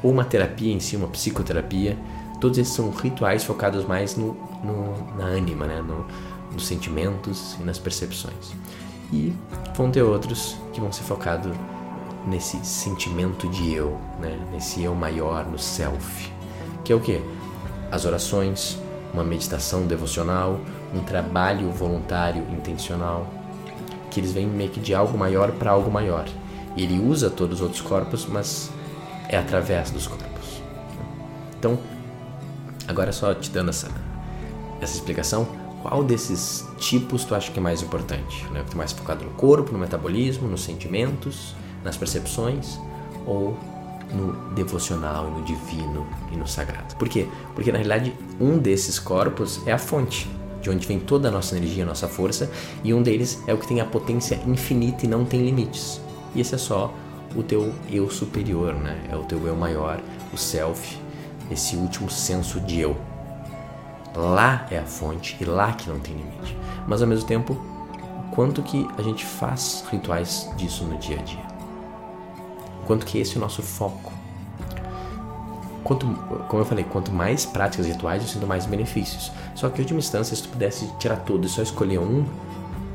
ou 0.03 0.11
uma 0.11 0.23
terapia 0.23 0.73
em 0.73 0.79
si, 0.79 0.95
uma 0.95 1.07
psicoterapia. 1.07 1.97
Todos 2.39 2.57
esses 2.57 2.73
são 2.73 2.91
rituais 2.91 3.43
focados 3.43 3.85
mais 3.85 4.15
no, 4.15 4.37
no 4.63 5.17
na 5.17 5.25
ânima, 5.25 5.65
né? 5.65 5.81
no, 5.81 6.05
nos 6.51 6.67
sentimentos 6.67 7.55
e 7.59 7.63
nas 7.63 7.79
percepções. 7.79 8.53
E 9.11 9.33
vão 9.75 9.89
ter 9.89 10.03
outros 10.03 10.55
que 10.73 10.79
vão 10.79 10.91
ser 10.91 11.03
focados 11.03 11.51
nesse 12.27 12.57
sentimento 12.63 13.47
de 13.49 13.73
eu, 13.73 13.97
né? 14.19 14.37
nesse 14.51 14.83
eu 14.83 14.93
maior, 14.93 15.45
no 15.45 15.57
self, 15.57 16.31
que 16.83 16.91
é 16.91 16.95
o 16.95 16.99
que? 16.99 17.21
As 17.91 18.05
orações, 18.05 18.77
uma 19.13 19.23
meditação 19.23 19.87
devocional, 19.87 20.59
um 20.93 20.99
trabalho 20.99 21.71
voluntário 21.71 22.43
intencional, 22.51 23.27
que 24.17 24.21
eles 24.21 24.31
vêm 24.31 24.47
meio 24.47 24.71
que 24.71 24.79
de 24.79 24.95
algo 24.95 25.15
maior 25.15 25.51
para 25.51 25.69
algo 25.69 25.91
maior. 25.91 26.25
E 26.75 26.81
ele 26.81 26.99
usa 26.99 27.29
todos 27.29 27.57
os 27.57 27.61
outros 27.61 27.81
corpos, 27.81 28.25
mas 28.25 28.71
é 29.29 29.37
através 29.37 29.91
dos 29.91 30.07
corpos. 30.07 30.59
Então, 31.59 31.77
agora 32.87 33.11
só 33.11 33.31
te 33.35 33.51
dando 33.51 33.69
essa, 33.69 33.89
essa 34.81 34.95
explicação, 34.95 35.47
qual 35.83 36.03
desses 36.03 36.65
tipos 36.79 37.25
tu 37.25 37.35
acha 37.35 37.51
que 37.51 37.59
é 37.59 37.61
mais 37.61 37.83
importante? 37.83 38.43
Né? 38.51 38.63
Que 38.67 38.73
é 38.73 38.75
mais 38.75 38.91
focado 38.91 39.23
no 39.23 39.29
corpo, 39.31 39.71
no 39.71 39.77
metabolismo, 39.77 40.47
nos 40.47 40.63
sentimentos, 40.63 41.55
nas 41.83 41.95
percepções 41.95 42.79
ou 43.23 43.55
no 44.11 44.33
devocional, 44.55 45.29
no 45.29 45.43
divino 45.43 46.07
e 46.31 46.35
no 46.35 46.47
sagrado. 46.47 46.95
Por 46.95 47.07
quê? 47.07 47.27
Porque 47.53 47.71
na 47.71 47.77
realidade 47.77 48.15
um 48.41 48.57
desses 48.57 48.97
corpos 48.97 49.61
é 49.67 49.71
a 49.71 49.77
fonte 49.77 50.27
de 50.67 50.75
onde 50.75 50.85
vem 50.85 50.99
toda 50.99 51.29
a 51.29 51.31
nossa 51.31 51.55
energia, 51.55 51.83
a 51.83 51.85
nossa 51.85 52.07
força, 52.09 52.51
e 52.83 52.93
um 52.93 53.01
deles 53.01 53.41
é 53.47 53.53
o 53.53 53.57
que 53.57 53.67
tem 53.67 53.79
a 53.79 53.85
potência 53.85 54.39
infinita 54.45 55.05
e 55.05 55.07
não 55.07 55.23
tem 55.23 55.45
limites. 55.45 56.01
E 56.35 56.41
esse 56.41 56.55
é 56.55 56.57
só 56.57 56.93
o 57.35 57.41
teu 57.41 57.73
eu 57.89 58.09
superior, 58.09 58.73
né? 58.73 59.01
É 59.09 59.15
o 59.15 59.23
teu 59.23 59.45
eu 59.47 59.55
maior, 59.55 60.01
o 60.33 60.37
self, 60.37 60.99
esse 61.49 61.77
último 61.77 62.09
senso 62.09 62.59
de 62.59 62.81
eu. 62.81 62.97
Lá 64.13 64.67
é 64.69 64.77
a 64.77 64.85
fonte 64.85 65.37
e 65.39 65.45
lá 65.45 65.71
que 65.71 65.89
não 65.89 65.99
tem 65.99 66.15
limite. 66.15 66.57
Mas 66.85 67.01
ao 67.01 67.07
mesmo 67.07 67.25
tempo, 67.25 67.55
quanto 68.31 68.61
que 68.61 68.85
a 68.97 69.01
gente 69.01 69.23
faz 69.23 69.85
rituais 69.89 70.49
disso 70.57 70.83
no 70.83 70.97
dia 70.97 71.19
a 71.19 71.21
dia? 71.21 71.47
Quanto 72.85 73.05
que 73.05 73.19
esse 73.19 73.35
é 73.35 73.37
o 73.37 73.41
nosso 73.41 73.61
foco? 73.61 74.16
Quanto, 75.87 76.05
como 76.49 76.61
eu 76.61 76.65
falei, 76.65 76.83
quanto 76.83 77.13
mais 77.13 77.45
práticas 77.45 77.87
rituais, 77.87 78.21
eu 78.21 78.27
sinto 78.27 78.45
mais 78.45 78.65
benefícios. 78.65 79.31
Só 79.55 79.69
que, 79.69 79.79
em 79.79 79.83
última 79.83 79.99
instância, 79.99 80.35
se 80.35 80.43
tu 80.43 80.49
pudesse 80.49 80.85
tirar 80.99 81.15
tudo 81.21 81.47
e 81.47 81.49
só 81.49 81.61
escolher 81.61 81.97
um, 81.97 82.25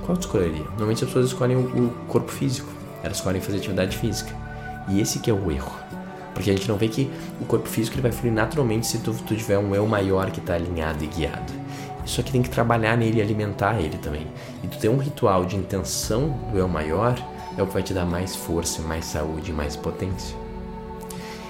qual 0.04 0.14
tu 0.18 0.26
escolheria? 0.26 0.62
Normalmente 0.62 1.02
as 1.02 1.08
pessoas 1.08 1.28
escolhem 1.28 1.56
o 1.56 1.90
corpo 2.06 2.30
físico, 2.30 2.68
elas 3.02 3.16
escolhem 3.16 3.40
fazer 3.40 3.56
atividade 3.56 3.96
física. 3.96 4.36
E 4.90 5.00
esse 5.00 5.20
que 5.20 5.30
é 5.30 5.32
o 5.32 5.50
erro. 5.50 5.72
Porque 6.34 6.50
a 6.50 6.52
gente 6.52 6.68
não 6.68 6.76
vê 6.76 6.86
que 6.86 7.10
o 7.40 7.46
corpo 7.46 7.66
físico 7.66 7.94
ele 7.94 8.02
vai 8.02 8.12
fluir 8.12 8.34
naturalmente 8.34 8.86
se 8.86 8.98
tu, 8.98 9.14
tu 9.14 9.34
tiver 9.34 9.56
um 9.56 9.74
eu 9.74 9.86
maior 9.86 10.30
que 10.30 10.40
está 10.40 10.52
alinhado 10.52 11.02
e 11.02 11.06
guiado. 11.06 11.50
Só 12.04 12.20
que 12.22 12.30
tem 12.30 12.42
que 12.42 12.50
trabalhar 12.50 12.94
nele 12.98 13.20
e 13.20 13.22
alimentar 13.22 13.80
ele 13.80 13.96
também. 13.96 14.26
E 14.62 14.68
tu 14.68 14.76
ter 14.76 14.90
um 14.90 14.98
ritual 14.98 15.46
de 15.46 15.56
intenção 15.56 16.28
do 16.52 16.58
eu 16.58 16.68
maior 16.68 17.18
é 17.56 17.62
o 17.62 17.66
que 17.66 17.72
vai 17.72 17.82
te 17.82 17.94
dar 17.94 18.04
mais 18.04 18.36
força, 18.36 18.82
mais 18.82 19.06
saúde, 19.06 19.50
mais 19.50 19.76
potência. 19.76 20.41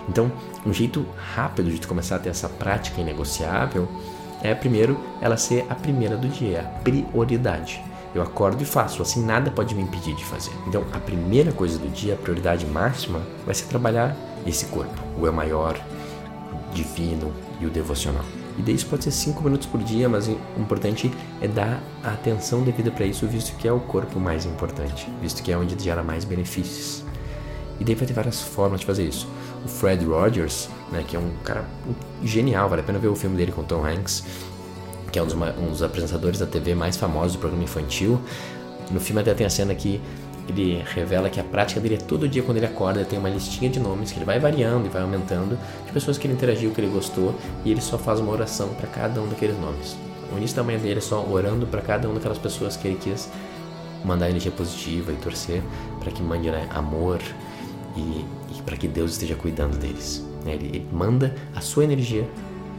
Então, 0.09 0.30
um 0.66 0.73
jeito 0.73 1.06
rápido 1.35 1.71
de 1.71 1.87
começar 1.87 2.16
a 2.16 2.18
ter 2.18 2.30
essa 2.30 2.49
prática 2.49 3.00
inegociável 3.00 3.88
é, 4.42 4.54
primeiro, 4.54 4.99
ela 5.21 5.37
ser 5.37 5.64
a 5.71 5.75
primeira 5.75 6.16
do 6.16 6.28
dia, 6.28 6.62
a 6.62 6.64
prioridade. 6.80 7.80
Eu 8.14 8.21
acordo 8.21 8.61
e 8.62 8.66
faço, 8.66 9.00
assim 9.00 9.25
nada 9.25 9.50
pode 9.50 9.75
me 9.75 9.82
impedir 9.82 10.14
de 10.16 10.25
fazer. 10.25 10.52
Então, 10.66 10.85
a 10.92 10.99
primeira 10.99 11.52
coisa 11.52 11.78
do 11.78 11.88
dia, 11.88 12.14
a 12.14 12.16
prioridade 12.16 12.66
máxima, 12.66 13.23
vai 13.47 13.54
ser 13.54 13.66
trabalhar 13.66 14.16
esse 14.44 14.66
corpo, 14.66 15.00
o 15.18 15.26
eu 15.26 15.32
maior, 15.32 15.80
o 16.52 16.75
divino 16.75 17.32
e 17.61 17.66
o 17.66 17.71
devocional. 17.71 18.25
E 18.59 18.62
daí 18.62 18.75
isso 18.75 18.87
pode 18.87 19.04
ser 19.04 19.12
5 19.12 19.42
minutos 19.42 19.66
por 19.66 19.82
dia, 19.82 20.09
mas 20.09 20.28
o 20.28 20.37
importante 20.59 21.11
é 21.40 21.49
dar 21.49 21.80
a 22.04 22.11
atenção 22.12 22.62
devida 22.62 22.90
para 22.90 23.06
isso, 23.06 23.26
visto 23.26 23.56
que 23.56 23.66
é 23.66 23.73
o 23.73 23.80
corpo 23.80 24.21
mais 24.21 24.44
importante, 24.44 25.09
visto 25.23 25.42
que 25.42 25.50
é 25.50 25.56
onde 25.56 25.82
gera 25.82 26.02
mais 26.02 26.25
benefícios. 26.25 27.04
E 27.80 27.85
daí 27.85 27.94
vai 27.94 28.06
ter 28.06 28.12
várias 28.12 28.42
formas 28.42 28.80
de 28.80 28.87
fazer 28.87 29.06
isso 29.06 29.26
o 29.64 29.69
Fred 29.69 30.04
Rogers, 30.04 30.69
né, 30.90 31.04
que 31.07 31.16
é 31.16 31.19
um 31.19 31.31
cara 31.45 31.64
genial, 32.23 32.69
vale 32.69 32.83
a 32.83 32.85
pena 32.85 32.99
ver 32.99 33.09
o 33.09 33.16
filme 33.16 33.37
dele 33.37 33.52
com 33.52 33.62
Tom 33.62 33.85
Hanks, 33.85 34.25
que 35.11 35.19
é 35.19 35.23
um 35.23 35.26
dos, 35.26 35.35
um 35.35 35.71
dos 35.71 35.83
apresentadores 35.83 36.38
da 36.38 36.47
TV 36.47 36.75
mais 36.75 36.97
famosos 36.97 37.35
do 37.35 37.38
programa 37.38 37.64
infantil. 37.64 38.21
No 38.90 39.00
filme 39.00 39.21
até 39.21 39.35
tem 39.35 39.47
a 39.47 39.50
cena 39.50 39.75
que 39.75 40.00
ele 40.49 40.83
revela 40.85 41.31
que 41.31 41.38
a 41.38 41.45
prática 41.45 41.81
dele 41.81 41.95
é 41.95 41.99
todo 41.99 42.28
dia 42.28 42.42
quando 42.42 42.57
ele 42.57 42.66
acorda, 42.66 43.04
tem 43.04 43.19
uma 43.19 43.28
listinha 43.28 43.71
de 43.71 43.78
nomes 43.78 44.11
que 44.11 44.19
ele 44.19 44.25
vai 44.25 44.40
variando 44.40 44.87
e 44.87 44.88
vai 44.88 45.02
aumentando, 45.02 45.59
de 45.87 45.92
pessoas 45.92 46.19
que 46.19 46.26
ele 46.26 46.35
interagiu, 46.35 46.73
que 46.73 46.81
ele 46.81 46.90
gostou, 46.90 47.35
e 47.64 47.71
ele 47.71 47.81
só 47.81 47.97
faz 47.97 48.19
uma 48.19 48.33
oração 48.33 48.69
para 48.71 48.88
cada 48.88 49.21
um 49.21 49.28
daqueles 49.28 49.59
nomes. 49.59 49.97
O 50.33 50.37
início 50.37 50.57
da 50.57 50.62
manhã 50.62 50.78
dele 50.78 50.99
é 50.99 51.02
só 51.02 51.25
orando 51.25 51.66
para 51.66 51.81
cada 51.81 52.09
uma 52.09 52.14
daquelas 52.14 52.38
pessoas 52.38 52.76
que 52.76 52.88
ele 52.88 52.99
quis 53.00 53.31
mandar 54.04 54.28
energia 54.28 54.50
positiva 54.50 55.12
e 55.12 55.16
torcer 55.16 55.62
para 56.00 56.11
que 56.11 56.23
mande 56.23 56.50
né, 56.50 56.66
amor, 56.71 57.21
e, 57.97 58.25
para 58.64 58.76
que 58.76 58.88
Deus 58.88 59.12
esteja 59.12 59.35
cuidando 59.35 59.76
deles. 59.76 60.25
Né? 60.45 60.54
Ele, 60.54 60.87
manda 60.92 61.35
a 61.54 61.61
sua 61.61 61.85
energia 61.85 62.28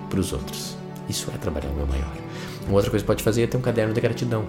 para 0.09 0.19
os 0.19 0.33
outros. 0.33 0.77
Isso 1.09 1.31
é 1.33 1.37
trabalhar 1.37 1.69
o 1.69 1.73
meu 1.73 1.87
maior. 1.87 2.11
Uma 2.67 2.75
outra 2.75 2.89
coisa 2.89 3.03
que 3.03 3.07
pode 3.07 3.23
fazer 3.23 3.43
é 3.43 3.47
ter 3.47 3.57
um 3.57 3.61
caderno 3.61 3.93
de 3.93 4.01
gratidão. 4.01 4.45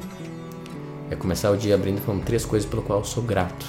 É 1.11 1.17
começar 1.17 1.51
o 1.51 1.57
dia 1.57 1.75
abrindo 1.75 2.01
falando 2.01 2.25
três 2.25 2.45
coisas 2.45 2.69
pelo 2.69 2.83
qual 2.83 3.01
eu 3.01 3.05
sou 3.05 3.23
grato. 3.23 3.67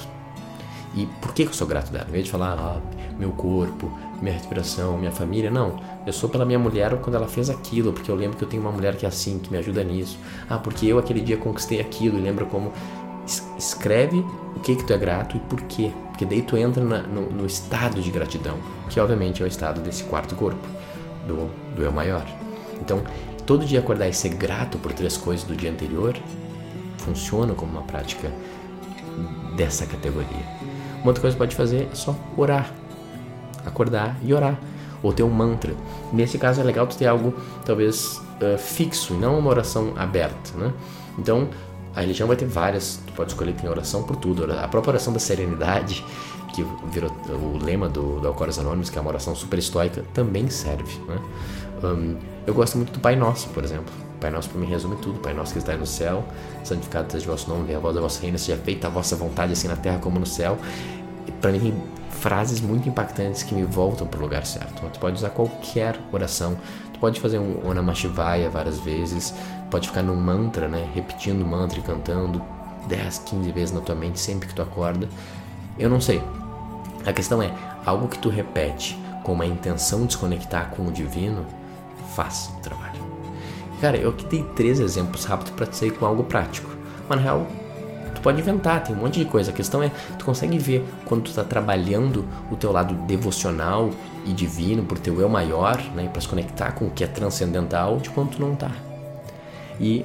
E 0.94 1.06
por 1.20 1.34
que 1.34 1.42
eu 1.42 1.52
sou 1.52 1.66
grato 1.66 1.92
dela? 1.92 2.06
Em 2.08 2.12
vez 2.12 2.24
de 2.24 2.30
falar 2.30 2.52
ah, 2.58 2.80
meu 3.18 3.30
corpo, 3.30 3.92
minha 4.20 4.32
respiração, 4.32 4.96
minha 4.96 5.12
família, 5.12 5.50
não. 5.50 5.78
Eu 6.06 6.12
sou 6.12 6.28
pela 6.28 6.44
minha 6.44 6.58
mulher 6.58 6.96
quando 7.00 7.16
ela 7.16 7.28
fez 7.28 7.50
aquilo, 7.50 7.92
porque 7.92 8.10
eu 8.10 8.14
lembro 8.14 8.36
que 8.36 8.44
eu 8.44 8.48
tenho 8.48 8.62
uma 8.62 8.72
mulher 8.72 8.96
que 8.96 9.04
é 9.04 9.08
assim, 9.08 9.38
que 9.38 9.50
me 9.50 9.58
ajuda 9.58 9.84
nisso. 9.84 10.18
Ah, 10.48 10.58
porque 10.58 10.86
eu 10.86 10.98
aquele 10.98 11.20
dia 11.20 11.36
conquistei 11.36 11.80
aquilo 11.80 12.18
e 12.18 12.22
lembro 12.22 12.46
como 12.46 12.72
escreve 13.58 14.24
o 14.54 14.60
que 14.60 14.76
que 14.76 14.84
tu 14.84 14.92
é 14.92 14.98
grato 14.98 15.36
e 15.36 15.40
por 15.40 15.60
quê. 15.62 15.92
Porque 16.08 16.24
daí 16.24 16.40
tu 16.40 16.56
entra 16.56 16.82
na, 16.82 17.02
no, 17.02 17.30
no, 17.30 17.46
estado 17.46 18.00
de 18.00 18.10
gratidão, 18.10 18.56
que 18.88 18.98
obviamente 18.98 19.42
é 19.42 19.44
o 19.44 19.48
estado 19.48 19.82
desse 19.82 20.04
quarto 20.04 20.34
corpo, 20.34 20.66
do, 21.26 21.50
do 21.74 21.82
eu 21.82 21.92
maior. 21.92 22.24
Então, 22.80 23.02
todo 23.44 23.66
dia 23.66 23.80
acordar 23.80 24.08
e 24.08 24.14
ser 24.14 24.30
grato 24.30 24.78
por 24.78 24.92
três 24.92 25.16
coisas 25.16 25.44
do 25.44 25.54
dia 25.54 25.70
anterior 25.70 26.16
funciona 26.98 27.54
como 27.54 27.72
uma 27.72 27.82
prática 27.82 28.32
dessa 29.56 29.86
categoria. 29.86 30.56
Uma 30.98 31.08
outra 31.08 31.20
coisa 31.20 31.36
que 31.36 31.38
pode 31.38 31.54
fazer 31.54 31.88
é 31.90 31.94
só 31.94 32.16
orar. 32.36 32.72
Acordar 33.64 34.16
e 34.22 34.32
orar. 34.32 34.58
Ou 35.02 35.12
ter 35.12 35.22
um 35.22 35.30
mantra. 35.30 35.74
Nesse 36.12 36.38
caso 36.38 36.60
é 36.60 36.64
legal 36.64 36.86
tu 36.86 36.96
ter 36.96 37.06
algo 37.06 37.34
talvez 37.64 38.20
uh, 38.40 38.58
fixo 38.58 39.14
e 39.14 39.16
não 39.16 39.38
uma 39.38 39.50
oração 39.50 39.92
aberta, 39.96 40.56
né? 40.56 40.72
Então, 41.18 41.48
a 41.96 42.02
religião 42.02 42.28
vai 42.28 42.36
ter 42.36 42.44
várias, 42.44 43.00
tu 43.06 43.12
pode 43.14 43.32
escolher, 43.32 43.54
tem 43.54 43.68
oração 43.70 44.02
por 44.02 44.16
tudo. 44.16 44.52
A 44.52 44.68
própria 44.68 44.90
oração 44.90 45.14
da 45.14 45.18
serenidade, 45.18 46.04
que 46.52 46.62
virou 46.92 47.10
o 47.28 47.56
lema 47.56 47.88
do, 47.88 48.20
do 48.20 48.28
Alcoólicos 48.28 48.58
Anônimos, 48.58 48.90
que 48.90 48.98
é 48.98 49.00
uma 49.00 49.08
oração 49.10 49.34
super 49.34 49.58
estoica, 49.58 50.04
também 50.12 50.48
serve. 50.50 50.98
Né? 51.08 51.18
Um, 51.82 52.16
eu 52.46 52.52
gosto 52.52 52.76
muito 52.76 52.92
do 52.92 53.00
Pai 53.00 53.16
Nosso, 53.16 53.48
por 53.48 53.64
exemplo. 53.64 53.92
Pai 54.20 54.30
Nosso 54.30 54.50
para 54.50 54.60
mim 54.60 54.66
resume 54.66 54.96
tudo. 54.96 55.20
Pai 55.20 55.32
Nosso 55.32 55.54
que 55.54 55.58
está 55.58 55.74
no 55.74 55.86
céu, 55.86 56.22
santificado 56.62 57.10
seja 57.10 57.26
o 57.26 57.30
vosso 57.30 57.48
nome, 57.48 57.64
venha 57.64 57.78
a 57.78 57.80
voz 57.80 57.94
da 57.94 58.00
vossa 58.02 58.20
reina, 58.20 58.36
seja 58.36 58.60
feita 58.62 58.88
a 58.88 58.90
vossa 58.90 59.16
vontade, 59.16 59.54
assim 59.54 59.66
na 59.66 59.76
terra 59.76 59.98
como 59.98 60.20
no 60.20 60.26
céu. 60.26 60.58
Para 61.40 61.50
mim 61.52 61.74
frases 62.10 62.60
muito 62.60 62.88
impactantes 62.88 63.42
que 63.42 63.54
me 63.54 63.62
voltam 63.62 64.06
para 64.06 64.18
o 64.18 64.22
lugar 64.22 64.44
certo. 64.44 64.82
Tu 64.90 64.98
pode 64.98 65.16
usar 65.16 65.30
qualquer 65.30 65.98
oração. 66.12 66.56
Pode 67.00 67.20
fazer 67.20 67.38
um 67.38 67.68
Onamah 67.68 67.94
Shivaya 67.94 68.48
várias 68.48 68.78
vezes 68.78 69.34
pode 69.70 69.88
ficar 69.88 70.02
num 70.02 70.16
mantra, 70.16 70.68
né? 70.68 70.88
Repetindo 70.94 71.42
o 71.42 71.46
mantra 71.46 71.78
e 71.78 71.82
cantando 71.82 72.42
10, 72.88 73.18
15 73.18 73.52
vezes 73.52 73.72
na 73.72 73.80
tua 73.80 73.94
mente 73.94 74.18
sempre 74.18 74.48
que 74.48 74.54
tu 74.54 74.62
acorda. 74.62 75.08
Eu 75.78 75.90
não 75.90 76.00
sei. 76.00 76.22
A 77.04 77.12
questão 77.12 77.42
é, 77.42 77.52
algo 77.84 78.08
que 78.08 78.18
tu 78.18 78.28
repete 78.28 78.98
com 79.22 79.32
uma 79.32 79.46
intenção 79.46 80.06
de 80.06 80.12
se 80.12 80.18
conectar 80.18 80.70
com 80.70 80.86
o 80.86 80.92
divino, 80.92 81.44
faz 82.14 82.50
o 82.56 82.60
trabalho. 82.60 83.04
Cara, 83.80 83.96
eu 83.96 84.10
aqui 84.10 84.24
dei 84.26 84.42
três 84.54 84.80
exemplos 84.80 85.24
rápidos 85.24 85.52
para 85.52 85.70
sair 85.72 85.90
com 85.90 86.06
algo 86.06 86.24
prático. 86.24 86.70
Mas 87.08 87.18
na 87.18 87.24
real, 87.24 87.46
tu 88.16 88.22
pode 88.22 88.40
inventar, 88.40 88.82
tem 88.82 88.94
um 88.94 88.98
monte 88.98 89.18
de 89.18 89.24
coisa. 89.24 89.50
A 89.50 89.54
questão 89.54 89.82
é, 89.82 89.90
tu 90.18 90.24
consegue 90.24 90.58
ver 90.58 90.84
quando 91.04 91.22
tu 91.22 91.30
está 91.30 91.44
trabalhando 91.44 92.24
o 92.50 92.56
teu 92.56 92.72
lado 92.72 92.94
devocional 93.06 93.90
e 94.24 94.32
divino 94.32 94.82
por 94.82 94.98
teu 94.98 95.20
eu 95.20 95.28
maior, 95.28 95.80
né, 95.94 96.08
para 96.12 96.20
se 96.20 96.28
conectar 96.28 96.72
com 96.72 96.86
o 96.86 96.90
que 96.90 97.04
é 97.04 97.06
transcendental, 97.06 97.98
de 97.98 98.10
quando 98.10 98.30
tu 98.30 98.40
não 98.40 98.54
tá. 98.54 98.70
E 99.78 100.04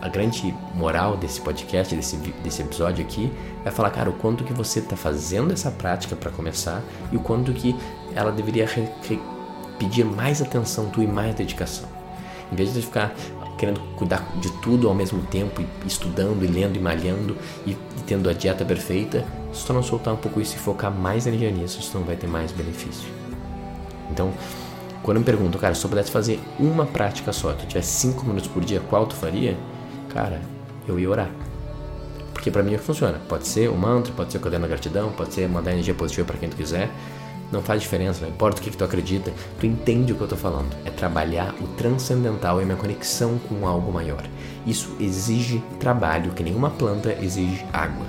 a 0.00 0.08
grande 0.08 0.54
moral 0.74 1.16
desse 1.16 1.40
podcast, 1.40 1.94
desse, 1.94 2.16
desse 2.16 2.62
episódio 2.62 3.04
aqui, 3.04 3.32
é 3.64 3.70
falar, 3.70 3.90
cara, 3.90 4.10
o 4.10 4.12
quanto 4.14 4.44
que 4.44 4.52
você 4.52 4.80
está 4.80 4.96
fazendo 4.96 5.52
essa 5.52 5.70
prática 5.70 6.16
para 6.16 6.30
começar 6.30 6.82
e 7.10 7.16
o 7.16 7.20
quanto 7.20 7.52
que 7.52 7.74
ela 8.14 8.32
deveria 8.32 8.68
pedir 9.78 10.04
mais 10.04 10.42
atenção 10.42 10.88
tu 10.90 11.02
e 11.02 11.06
mais 11.06 11.34
dedicação. 11.34 11.88
Em 12.52 12.56
vez 12.56 12.74
de 12.74 12.82
ficar 12.82 13.14
querendo 13.62 13.80
cuidar 13.94 14.28
de 14.40 14.50
tudo 14.60 14.88
ao 14.88 14.94
mesmo 14.94 15.22
tempo, 15.22 15.62
e 15.62 15.66
estudando 15.86 16.44
e 16.44 16.48
lendo 16.48 16.76
e 16.76 16.80
malhando 16.80 17.36
e, 17.64 17.70
e 17.70 18.00
tendo 18.04 18.28
a 18.28 18.32
dieta 18.32 18.64
perfeita, 18.64 19.24
se 19.52 19.64
tu 19.64 19.72
não 19.72 19.84
soltar 19.84 20.12
um 20.12 20.16
pouco 20.16 20.40
isso 20.40 20.56
e 20.56 20.58
focar 20.58 20.90
mais 20.90 21.28
energia 21.28 21.48
nisso, 21.48 21.78
tu 21.88 21.98
não 21.98 22.04
vai 22.04 22.16
ter 22.16 22.26
mais 22.26 22.50
benefício. 22.50 23.08
Então, 24.10 24.32
quando 25.00 25.18
me 25.18 25.24
perguntam, 25.24 25.60
cara, 25.60 25.76
se 25.76 25.84
eu 25.84 25.88
pudesse 25.88 26.10
fazer 26.10 26.40
uma 26.58 26.86
prática 26.86 27.32
só, 27.32 27.52
tu 27.52 27.64
tivesse 27.64 28.00
5 28.00 28.26
minutos 28.26 28.48
por 28.48 28.64
dia, 28.64 28.80
qual 28.90 29.06
tu 29.06 29.14
faria? 29.14 29.56
Cara, 30.08 30.40
eu 30.88 30.98
ia 30.98 31.08
orar. 31.08 31.30
Porque 32.32 32.50
para 32.50 32.64
mim 32.64 32.76
funciona. 32.78 33.20
Pode 33.28 33.46
ser 33.46 33.68
o 33.68 33.76
mantra, 33.76 34.12
pode 34.12 34.32
ser 34.32 34.38
o 34.38 34.40
caderno 34.40 34.66
da 34.66 34.70
gratidão, 34.70 35.12
pode 35.12 35.32
ser 35.34 35.48
mandar 35.48 35.70
energia 35.70 35.94
positiva 35.94 36.26
para 36.26 36.36
quem 36.36 36.48
tu 36.48 36.56
quiser. 36.56 36.90
Não 37.52 37.62
faz 37.62 37.82
diferença, 37.82 38.22
não 38.22 38.30
importa 38.30 38.60
o 38.60 38.64
que, 38.64 38.70
que 38.70 38.76
tu 38.76 38.84
acredita, 38.84 39.30
tu 39.60 39.66
entende 39.66 40.12
o 40.12 40.16
que 40.16 40.22
eu 40.22 40.28
tô 40.28 40.36
falando. 40.36 40.74
É 40.86 40.90
trabalhar 40.90 41.54
o 41.60 41.66
transcendental 41.76 42.58
e 42.58 42.62
a 42.62 42.64
minha 42.64 42.78
conexão 42.78 43.38
com 43.46 43.66
algo 43.68 43.92
maior. 43.92 44.24
Isso 44.66 44.96
exige 44.98 45.62
trabalho, 45.78 46.32
que 46.32 46.42
nenhuma 46.42 46.70
planta 46.70 47.16
exige 47.20 47.64
água. 47.70 48.06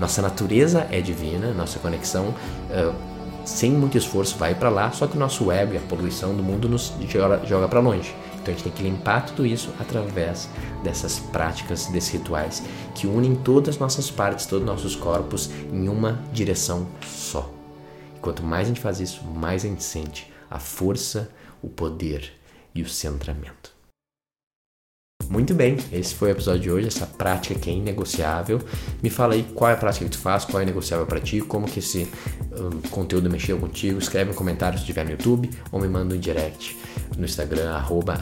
Nossa 0.00 0.20
natureza 0.20 0.86
é 0.90 1.00
divina, 1.00 1.52
nossa 1.52 1.78
conexão 1.78 2.34
uh, 2.70 2.94
sem 3.44 3.70
muito 3.70 3.96
esforço 3.96 4.36
vai 4.36 4.54
para 4.54 4.68
lá, 4.68 4.90
só 4.92 5.06
que 5.06 5.16
o 5.16 5.18
nosso 5.18 5.50
e 5.50 5.76
a 5.76 5.80
poluição 5.88 6.34
do 6.34 6.42
mundo 6.42 6.68
nos 6.68 6.92
joga, 7.08 7.44
joga 7.46 7.66
para 7.66 7.80
longe. 7.80 8.14
Então 8.34 8.46
a 8.46 8.50
gente 8.50 8.62
tem 8.64 8.72
que 8.72 8.82
limpar 8.82 9.24
tudo 9.26 9.46
isso 9.46 9.70
através 9.80 10.48
dessas 10.84 11.18
práticas, 11.18 11.86
desses 11.86 12.10
rituais 12.10 12.62
que 12.94 13.06
unem 13.06 13.34
todas 13.34 13.76
as 13.76 13.78
nossas 13.78 14.10
partes, 14.10 14.46
todos 14.46 14.62
os 14.62 14.70
nossos 14.70 14.94
corpos 14.94 15.50
em 15.72 15.88
uma 15.88 16.20
direção 16.32 16.86
só. 17.06 17.57
Quanto 18.20 18.42
mais 18.42 18.66
a 18.66 18.68
gente 18.68 18.80
faz 18.80 19.00
isso, 19.00 19.24
mais 19.24 19.64
a 19.64 19.68
gente 19.68 19.82
sente 19.82 20.32
a 20.50 20.58
força, 20.58 21.30
o 21.62 21.68
poder 21.68 22.32
e 22.74 22.82
o 22.82 22.88
centramento. 22.88 23.78
Muito 25.28 25.52
bem, 25.52 25.76
esse 25.92 26.14
foi 26.14 26.30
o 26.30 26.32
episódio 26.32 26.62
de 26.62 26.70
hoje, 26.70 26.86
essa 26.86 27.06
prática 27.06 27.54
que 27.54 27.68
é 27.68 27.72
inegociável. 27.74 28.60
Me 29.02 29.10
fala 29.10 29.34
aí 29.34 29.42
qual 29.54 29.70
é 29.70 29.74
a 29.74 29.76
prática 29.76 30.06
que 30.06 30.10
tu 30.10 30.18
faz, 30.18 30.46
qual 30.46 30.62
é 30.62 30.64
negociável 30.64 31.04
para 31.06 31.20
ti, 31.20 31.42
como 31.42 31.66
que 31.66 31.80
esse 31.80 32.08
um, 32.50 32.80
conteúdo 32.88 33.28
mexeu 33.28 33.58
contigo. 33.58 33.98
Escreve 33.98 34.30
um 34.30 34.34
comentário 34.34 34.78
se 34.78 34.84
estiver 34.84 35.04
no 35.04 35.10
YouTube 35.10 35.50
ou 35.70 35.78
me 35.78 35.86
manda 35.86 36.14
um 36.14 36.18
direct 36.18 36.78
no 37.16 37.26
Instagram, 37.26 37.72
arroba 37.72 38.14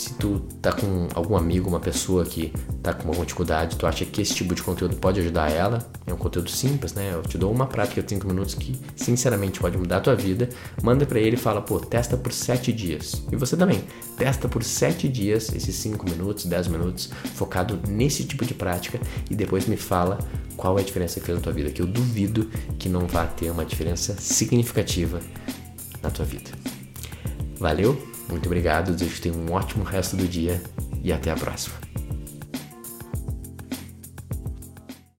se 0.00 0.14
tu 0.14 0.40
tá 0.62 0.72
com 0.72 1.08
algum 1.14 1.36
amigo, 1.36 1.68
uma 1.68 1.78
pessoa 1.78 2.24
que 2.24 2.50
tá 2.82 2.94
com 2.94 3.08
alguma 3.08 3.26
dificuldade, 3.26 3.76
tu 3.76 3.86
acha 3.86 4.06
que 4.06 4.22
esse 4.22 4.34
tipo 4.34 4.54
de 4.54 4.62
conteúdo 4.62 4.96
pode 4.96 5.20
ajudar 5.20 5.52
ela, 5.52 5.86
é 6.06 6.14
um 6.14 6.16
conteúdo 6.16 6.50
simples, 6.50 6.94
né? 6.94 7.12
Eu 7.12 7.20
te 7.20 7.36
dou 7.36 7.52
uma 7.52 7.66
prática 7.66 8.02
de 8.02 8.08
5 8.08 8.26
minutos 8.26 8.54
que 8.54 8.80
sinceramente 8.96 9.60
pode 9.60 9.76
mudar 9.76 9.98
a 9.98 10.00
tua 10.00 10.16
vida, 10.16 10.48
manda 10.82 11.04
para 11.04 11.20
ele 11.20 11.36
e 11.36 11.38
fala, 11.38 11.60
pô, 11.60 11.78
testa 11.78 12.16
por 12.16 12.32
7 12.32 12.72
dias. 12.72 13.22
E 13.30 13.36
você 13.36 13.58
também, 13.58 13.84
testa 14.16 14.48
por 14.48 14.64
7 14.64 15.06
dias 15.06 15.54
esses 15.54 15.76
5 15.76 16.08
minutos, 16.08 16.46
10 16.46 16.68
minutos, 16.68 17.10
focado 17.34 17.78
nesse 17.86 18.24
tipo 18.24 18.46
de 18.46 18.54
prática 18.54 18.98
e 19.30 19.34
depois 19.34 19.66
me 19.66 19.76
fala 19.76 20.18
qual 20.56 20.78
é 20.78 20.80
a 20.80 20.84
diferença 20.84 21.20
que 21.20 21.26
fez 21.26 21.36
na 21.36 21.44
tua 21.44 21.52
vida, 21.52 21.70
que 21.70 21.82
eu 21.82 21.86
duvido 21.86 22.48
que 22.78 22.88
não 22.88 23.06
vá 23.06 23.26
ter 23.26 23.50
uma 23.50 23.66
diferença 23.66 24.16
significativa 24.18 25.20
na 26.02 26.08
tua 26.08 26.24
vida. 26.24 26.50
Valeu? 27.58 28.09
Muito 28.30 28.46
obrigado, 28.46 28.92
desejo 28.92 29.16
que 29.16 29.22
tenha 29.22 29.34
um 29.34 29.52
ótimo 29.52 29.84
resto 29.84 30.16
do 30.16 30.26
dia 30.26 30.62
e 31.02 31.12
até 31.12 31.30
a 31.30 31.36
próxima. 31.36 31.89